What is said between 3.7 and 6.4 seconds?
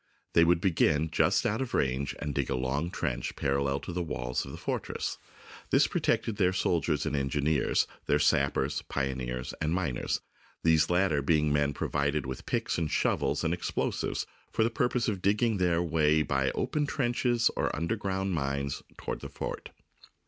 to the walls of the fortress. This protected